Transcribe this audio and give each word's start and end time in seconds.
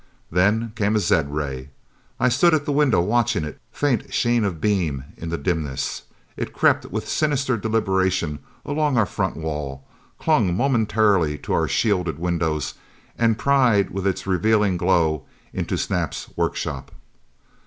Then 0.31 0.71
came 0.75 0.95
a 0.95 0.99
zed 0.99 1.31
ray. 1.31 1.69
I 2.19 2.27
stood 2.27 2.55
at 2.55 2.65
the 2.65 2.71
window, 2.71 3.01
watching 3.01 3.43
it, 3.43 3.61
faint 3.71 4.11
sheen 4.11 4.43
of 4.43 4.59
beam 4.59 5.03
in 5.15 5.29
the 5.29 5.37
dimness; 5.37 6.01
it 6.35 6.53
crept 6.53 6.85
with 6.89 7.07
sinister 7.07 7.55
deliberation 7.55 8.39
along 8.65 8.97
our 8.97 9.05
front 9.05 9.37
wall, 9.37 9.85
clung 10.17 10.57
momentarily 10.57 11.37
to 11.43 11.53
our 11.53 11.67
shielded 11.67 12.17
windows, 12.17 12.73
and 13.15 13.37
pried 13.37 13.91
with 13.91 14.07
its 14.07 14.25
revealing 14.25 14.75
glow 14.75 15.25
into 15.53 15.77
Snap's 15.77 16.29
workshop. 16.35 16.91